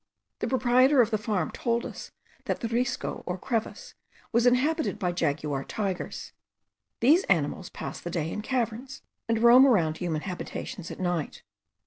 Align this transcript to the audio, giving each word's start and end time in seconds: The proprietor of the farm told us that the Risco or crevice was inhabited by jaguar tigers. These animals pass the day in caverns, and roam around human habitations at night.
The 0.39 0.47
proprietor 0.47 0.99
of 1.03 1.11
the 1.11 1.19
farm 1.19 1.51
told 1.51 1.85
us 1.85 2.09
that 2.45 2.61
the 2.61 2.67
Risco 2.67 3.21
or 3.27 3.37
crevice 3.37 3.93
was 4.31 4.47
inhabited 4.47 4.97
by 4.97 5.11
jaguar 5.11 5.63
tigers. 5.63 6.31
These 7.01 7.23
animals 7.25 7.69
pass 7.69 7.99
the 8.01 8.09
day 8.09 8.31
in 8.31 8.41
caverns, 8.41 9.03
and 9.29 9.37
roam 9.43 9.67
around 9.67 9.97
human 9.99 10.21
habitations 10.21 10.89
at 10.89 10.99
night. 10.99 11.43